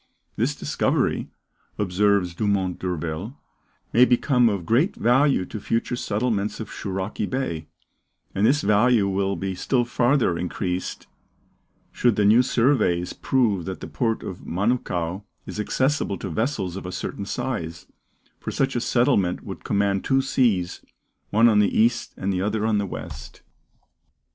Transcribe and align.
This 0.35 0.55
discovery, 0.55 1.29
observes 1.77 2.33
Dumont 2.33 2.79
d'Urville, 2.79 3.37
may 3.93 4.03
become 4.03 4.49
of 4.49 4.65
great 4.65 4.95
value 4.95 5.45
to 5.45 5.59
future 5.59 5.95
settlements 5.95 6.59
of 6.59 6.71
Shouraki 6.71 7.29
Bay; 7.29 7.67
and 8.33 8.43
this 8.43 8.61
value 8.63 9.07
will 9.07 9.35
be 9.35 9.53
still 9.53 9.85
farther 9.85 10.39
increased 10.39 11.05
should 11.91 12.15
the 12.15 12.25
new 12.25 12.41
surveys 12.41 13.13
prove 13.13 13.65
that 13.65 13.79
the 13.79 13.85
port 13.87 14.23
of 14.23 14.41
Manukau 14.43 15.21
is 15.45 15.59
accessible 15.59 16.17
to 16.17 16.29
vessels 16.31 16.75
of 16.75 16.87
a 16.87 16.91
certain 16.91 17.27
size, 17.27 17.85
for 18.39 18.49
such 18.49 18.75
a 18.75 18.81
settlement 18.81 19.43
would 19.43 19.63
command 19.63 20.03
two 20.03 20.23
seas, 20.23 20.81
one 21.29 21.47
on 21.47 21.59
the 21.59 21.77
east 21.79 22.15
and 22.17 22.33
the 22.33 22.41
other 22.41 22.65
on 22.65 22.79
the 22.79 22.87
west. 22.87 23.43